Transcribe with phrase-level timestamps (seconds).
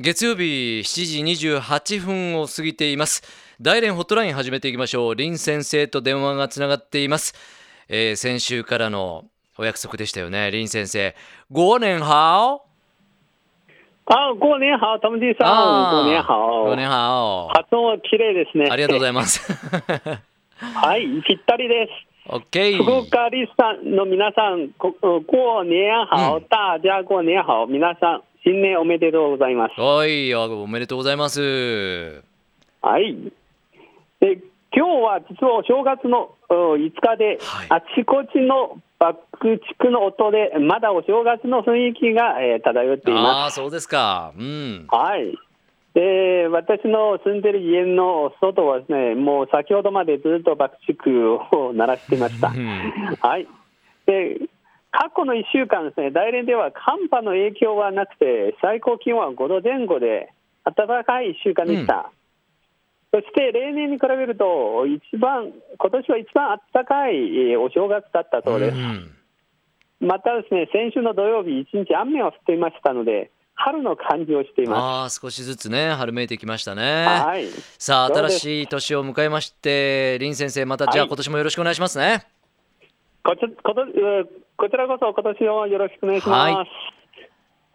[0.00, 3.20] 月曜日7時28分を過ぎています
[3.60, 7.34] 大連ホットライン始めていきましょう林先生と電話がつながっています、
[7.88, 9.24] えー先週からの
[9.56, 11.16] お約束でしたよね林先生
[11.50, 12.62] 5年好
[14.06, 15.48] あ、过年好，トムジーさん。
[15.90, 16.72] 过年好。
[16.72, 18.68] 5年好発音は綺麗ですね。
[18.70, 19.52] ありがとうございます
[20.56, 22.30] はい、ぴったりです。
[22.30, 24.92] OK 福岡リスさんの皆さん、こ
[25.26, 27.66] 过年好、うん大家过年好。
[27.66, 29.80] 皆さん、新年おめでとうございます。
[29.80, 32.22] はいおめでとうございます
[32.82, 33.14] はい。
[34.20, 34.38] で
[34.74, 39.18] 今日は実はお正月のお5日で、はいあちこちの爆
[39.78, 43.26] 竹の音で、まだお正月の雰囲気が、えー漂っています。
[43.26, 45.36] ああそうですかうんはい。
[45.94, 52.48] で、私の住んでる家の外はですね、もう先ほどまでずっと爆竹を鳴らしていました。
[52.48, 53.46] うんはい。
[54.06, 54.40] で、
[54.90, 60.32] 過去の1週間ですね、大連では寒波の影響はなくて、最高気温は5度前後で、
[60.64, 62.10] 暖かい1週間でした。
[63.12, 68.76] そして例年に比べると、一番、今年は一番暖かいえーお正月だったそうです。
[68.76, 69.10] ん
[70.00, 73.30] またですね、先週の土曜日、一日雨が降っていましたので、
[73.60, 77.24] 春の感じをしていまああ少しずつね春めいてきましたねす。
[77.24, 77.46] はい。
[77.76, 82.24] さあ新しい年を迎えまして林先生またじゃあはい今年もよろしくお願いしますね
[83.24, 84.28] こちことえー
[84.58, 86.70] こちらこそ今年をよろしくお願いします。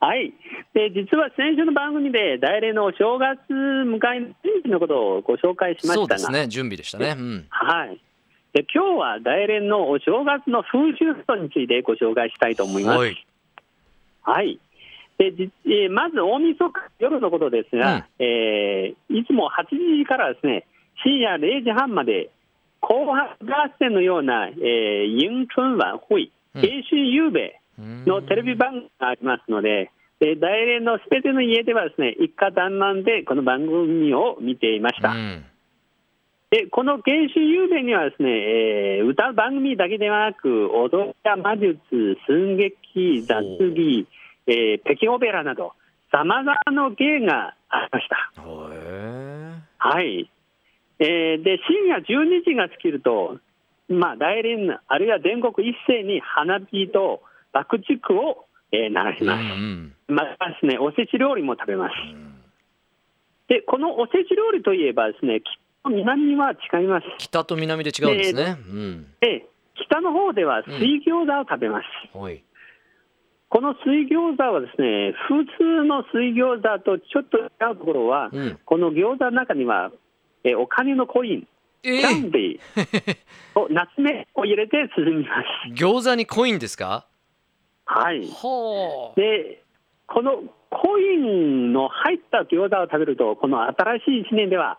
[0.00, 0.32] はい。
[0.74, 8.00] で、実は先週の番組で、大連のお正月迎えの準備のことをご紹介しまそうしたが、ですね準備でしたねうんはい。
[8.52, 12.98] で、今日は大連のお正月の風習ストについてご紹介したいと思います。
[12.98, 13.26] はい
[14.22, 14.60] はい。
[15.18, 20.64] で、じえーまず大晦日夜のことですが、えーいつも8時からですね、
[21.02, 22.30] 深夜0時半まで、
[22.80, 35.10] 紅白合戦のような、えー、迎春晚会、うん慶春夕べのテレビ番組がありますので、で大連のすべての家ではですね、一家団らんでこの番組を見ていました。
[35.10, 35.44] うん
[36.50, 41.78] で、この慶春夕べにはですね、えー歌う番組だけではなく、踊りや魔術、
[42.26, 44.06] 寸劇、雑技、
[44.46, 45.72] えー北京オペラなど、
[46.10, 48.32] さまざまな芸がありました。
[48.72, 50.30] へはい。
[51.00, 53.38] えーで、深夜12時が尽きると、
[53.88, 57.22] まあ、大連、あるいは全国一斉に花火と
[57.52, 59.42] 爆竹を、えー鳴らしえうます。
[59.44, 61.92] んまたですね、おせち料理も食べます。
[62.12, 62.34] うん
[63.48, 67.06] で、このおせち料理といえばですね、北と南は違います。
[67.16, 69.46] 北と南で違うんですねうんで、
[69.86, 72.18] 北の方では水餃子を食べます。
[72.18, 72.42] はい
[73.50, 79.90] この水餃子はですね、普通の水餃子とちょっと違うところは、うんこの餃子の中には、
[80.44, 81.46] えーお金のコイン、え
[81.82, 83.16] キャンディー、
[83.60, 85.72] を夏目を入れて包みます。
[85.74, 87.06] 餃子にコインですか？
[87.86, 88.20] はい。
[88.28, 89.62] はで、
[90.06, 94.78] このコインの入った餃子を食べると、この新しい一年では、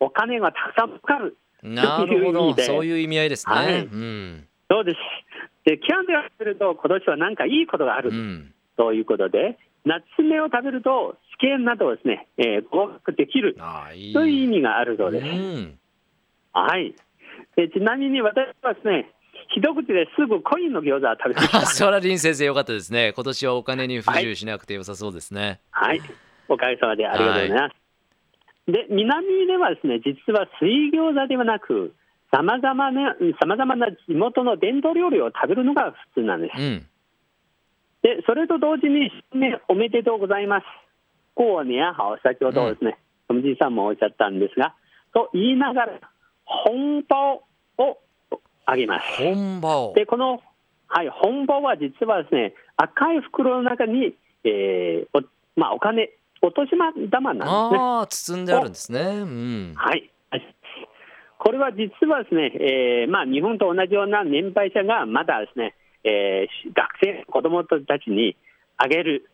[0.00, 1.36] お金がたくさんかかる。
[1.64, 2.54] あなるほど。
[2.62, 3.54] そういう意味合いですね。
[3.54, 3.84] はい。
[3.84, 4.46] うん。
[4.70, 4.96] そうです？
[5.64, 8.10] で、キャンディーを食べると、今年は何かいいことがある。
[8.10, 8.54] うん。
[8.76, 13.56] ということで、夏目を食べると、試験などをですね、えー合格できる。
[14.14, 15.26] という意味があるそうです。
[15.26, 15.78] うん
[16.60, 16.94] はい。
[17.56, 19.12] でちなみに私はですね、
[19.54, 21.58] 一口ですぐコインの餃子を食べました。
[21.58, 26.00] あ そら林先生よかったですね今年はお金に不自由しなくてよさそうですねはい。
[26.48, 27.86] おかげさまでありがとうございます。
[28.72, 31.94] で、南ではですね、実は水餃子ではなく、
[32.32, 36.60] さまざまな、さまざまな地元の伝統料理を食べるのが普通なんです。
[36.60, 36.86] うん
[38.02, 40.64] で、それと同時に、新年おめでとうございます。
[41.34, 44.76] 過年好、先ほどですね、おじいさんもおっしゃったんですが、
[45.12, 46.00] と言いながら、
[46.64, 47.42] 本包
[47.78, 47.98] を
[48.64, 49.06] あげます。
[49.18, 50.40] 本場をで、この、
[50.88, 55.22] はい、本包は実はですね、赤い袋の中に、えーお
[55.58, 56.10] まあ、お金、
[56.42, 56.70] お年
[57.10, 57.78] 玉なんですね。
[57.78, 60.10] ああ包んであるんですねうんはい。
[61.38, 68.36] これは実はですね、えーまあ、日本と同じような年配者がまだですね、えー学生、子供たちに
[68.76, 69.28] あげる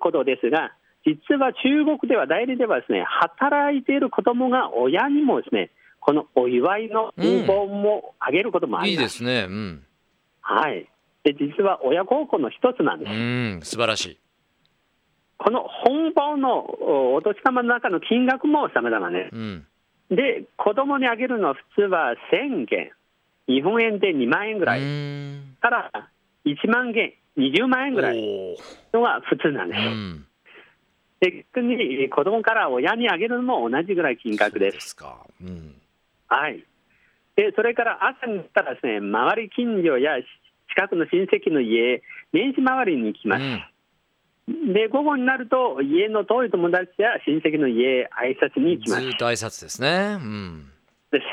[0.00, 0.72] ことですが、
[1.04, 5.70] 実は中国では、代理ではですね、働いている子供が親にもですね、
[6.04, 9.14] このお祝いの文房もあげることもあいいります。
[9.14, 9.46] ですね。
[9.48, 9.82] うん。
[10.42, 10.86] はい。
[11.22, 13.10] で、実は親孝行の一つなんです。
[13.10, 13.60] うん。
[13.62, 14.18] 素晴らしい。
[15.38, 19.30] この本包のおお年玉の中の金額も様々ね。
[19.32, 19.66] うん。
[20.10, 22.92] で、子供にあげるのは普通は1000元、
[23.48, 25.56] 日本円で2万円ぐらい、うん。
[25.62, 25.90] から
[26.44, 28.58] 1万元、20万円ぐらい
[28.92, 29.80] のが普通なんです。
[29.80, 30.26] うん。
[31.20, 34.70] で逆に子供から親にあげるのも同じぐらい金額で。
[34.70, 34.96] そうです
[35.40, 35.74] うん
[36.28, 36.64] はい。
[37.36, 40.16] で、それから朝になったらですね、周り近所や
[40.68, 43.42] 近くの親戚の家、年始回りに行きます。
[43.42, 43.62] うん
[44.46, 49.02] で午後になると家の遠い友達や親戚の家へ挨拶に行きます。
[49.02, 50.18] ずっと挨拶ですね。
[50.20, 50.70] うん。
[51.10, 51.24] です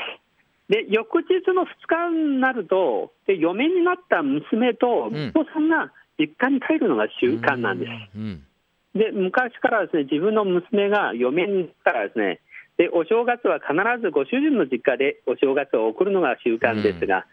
[0.68, 7.90] で翌日の2日になるとで嫁になった娘とうん息子さんが実家に帰るのが習慣なんです。
[8.16, 8.46] うん。
[8.94, 12.40] で昔からですね自分の娘が嫁に行ったらですね
[12.82, 17.26] でお正月は必ずご主人の実家でお正月を送るのが習慣ですが、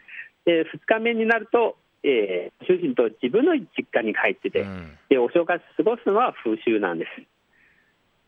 [0.46, 7.10] で2日目になると、えー主人と自分の実家に帰ってて、うんでお正月過ごすのは風習なんです。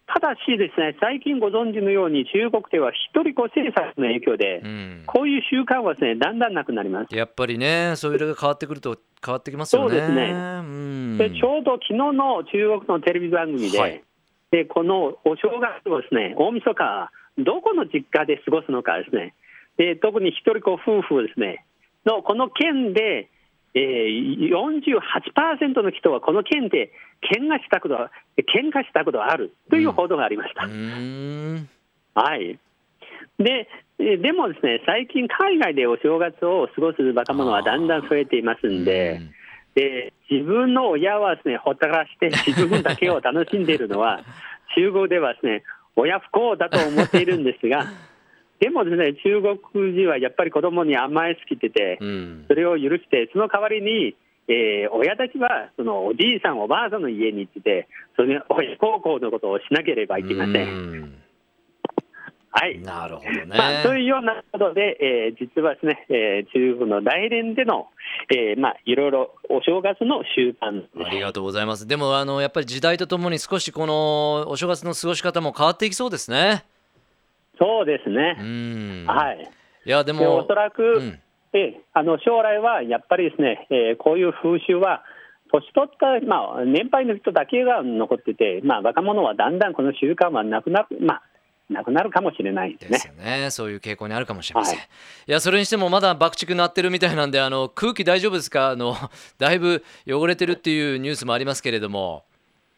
[0.08, 5.04] ただしですね最近ご存知のように中国では一人子政策の影響で、うん。
[5.06, 7.16] こういう習慣はですねだんだんなくなります。
[7.16, 9.90] やっぱりね、そういうのが変わってくると変わってきますよね。
[9.90, 11.18] そうですねうん。
[11.20, 14.04] でちょうど昨日の中国のテレビ番組で、はい
[14.52, 19.34] でこのお正月をですね大晦日、どこの実家で過ごすのかですね、
[19.78, 21.66] で特に一人子夫婦ですね、
[22.06, 23.30] のこの県で、
[23.74, 26.92] えー、48%の人はこの県で
[27.24, 30.66] 喧嘩したことは喧嘩したことがあるという報道がありました。
[30.66, 31.70] うーん。
[32.14, 32.60] はい
[33.40, 33.70] で
[34.00, 39.20] えーでもですね最近、海外でお正月を過ごす若者はだんだん増えていますんで。
[39.22, 39.41] うん
[39.76, 44.22] で自分の親はですねほったらして 自分だけを楽しんでいるのは
[44.76, 45.64] 中国ではですね
[45.96, 47.86] 親不幸だと思っているんですが
[48.60, 54.16] でもですね中国人はやっぱり子供に甘えすぎててうんそれを許してその代わりに、
[54.48, 61.22] えー親たちはそのおじいさんおばあさんの家に行っててそれ親孝行のことをしなければいけません。
[62.54, 63.46] うんはいなるほどね。
[63.46, 67.88] まあ、そういうようなことで、えー実はですね、えー中国の大連での、
[68.30, 71.88] えーまあ、いろいろお正月の習慣ありがとうございます。
[71.88, 76.66] でもあのやっぱり時代とともに少しこのお正月の過ごし方も変わっていきそうですね。
[77.58, 78.36] そうですね。
[78.40, 79.06] うん。
[79.08, 79.50] はい。
[79.86, 81.20] いやででおもそらく、うん
[81.54, 85.04] ええあの将来はやっぱりですね、えーこういう風習は、
[85.52, 91.24] 年取った、まあ、年配の人だけが残ってて、まあ、若者はだんだんこの習慣はなくなる、まあ、
[91.72, 93.08] なくなるかもしれないですねです。
[93.08, 93.50] よね。
[93.52, 94.78] そういう傾向にあるかもしれません。
[94.78, 94.88] はい
[95.28, 98.70] い、やそれにしてもまだ爆竹鳴ってるみたいなんであの空気大丈夫ですか？
[98.70, 98.96] あの
[99.38, 102.24] だいぶ汚れてるっていうニュースもありますけれども。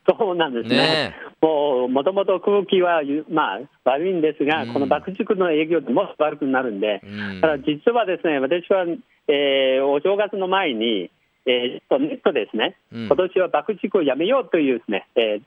[0.06, 0.76] そうなんですね。
[0.76, 7.08] ねもう、もともと空気はゆ、まあ、悪いんですが、うんこの爆竹の影響でもっと悪くなるんで、う
[7.38, 8.86] んただ実はですね、私は、
[9.30, 11.10] えーお正月の前に、
[11.46, 15.40] えーネットですね、うん今年は爆竹をやめようというですね、え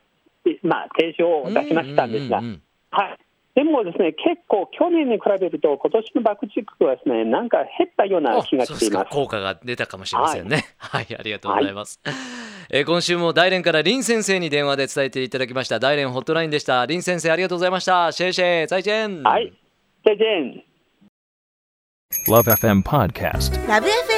[0.47, 3.19] ーまあ、提唱を出しましたんですが、はい。
[3.57, 8.81] でもですね、結構去年に比べると、今年の爆竹はですね、なんか減ったようなあ気がしています。
[8.81, 10.67] ですか効果が出たかもしれませんね。
[10.77, 11.99] はい、 ありがとうございます。
[12.71, 16.85] えー今週も大連から林先生に電話で伝えていただきました大連ホットラインでした。
[16.87, 18.13] 林先生ありがとうございました。
[18.13, 19.23] シェイシェイ、再见。
[19.23, 19.51] はい。
[20.05, 20.63] 再见。
[22.29, 23.67] Love FM Podcast.
[23.69, 23.81] ラ